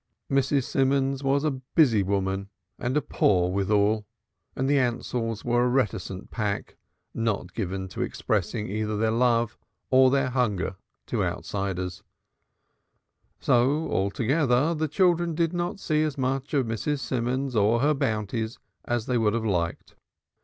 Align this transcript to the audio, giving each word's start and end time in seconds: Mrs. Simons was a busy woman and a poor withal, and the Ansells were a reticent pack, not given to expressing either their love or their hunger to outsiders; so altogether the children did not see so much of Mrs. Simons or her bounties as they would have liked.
Mrs. 0.31 0.63
Simons 0.63 1.23
was 1.23 1.43
a 1.43 1.51
busy 1.51 2.01
woman 2.01 2.49
and 2.79 2.97
a 2.97 3.03
poor 3.03 3.51
withal, 3.51 4.07
and 4.55 4.67
the 4.67 4.79
Ansells 4.79 5.45
were 5.45 5.63
a 5.65 5.69
reticent 5.69 6.31
pack, 6.31 6.75
not 7.13 7.53
given 7.53 7.87
to 7.89 8.01
expressing 8.01 8.67
either 8.67 8.97
their 8.97 9.11
love 9.11 9.59
or 9.91 10.09
their 10.09 10.31
hunger 10.31 10.75
to 11.05 11.23
outsiders; 11.23 12.01
so 13.39 13.91
altogether 13.91 14.73
the 14.73 14.87
children 14.87 15.35
did 15.35 15.53
not 15.53 15.79
see 15.79 16.09
so 16.09 16.19
much 16.19 16.55
of 16.55 16.65
Mrs. 16.65 16.97
Simons 16.97 17.55
or 17.55 17.81
her 17.81 17.93
bounties 17.93 18.57
as 18.85 19.05
they 19.05 19.19
would 19.19 19.35
have 19.35 19.45
liked. 19.45 19.93